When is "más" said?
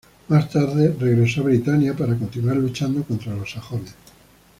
0.29-0.49